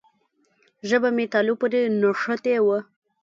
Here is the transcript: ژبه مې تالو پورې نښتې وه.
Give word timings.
ژبه 0.89 1.09
مې 1.15 1.25
تالو 1.33 1.53
پورې 1.59 1.79
نښتې 2.01 2.55
وه. 2.65 2.79